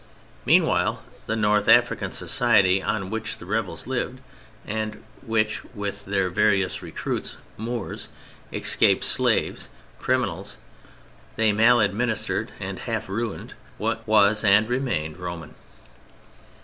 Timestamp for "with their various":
5.75-6.81